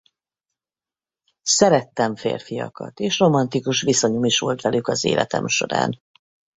Szerettem 1.41 2.15
férfiakat 2.15 2.99
és 2.99 3.19
romantikus 3.19 3.81
viszonyom 3.81 4.23
is 4.25 4.39
volt 4.39 4.61
velük 4.61 4.87
az 4.87 5.05
életem 5.05 5.47
során. 5.47 5.99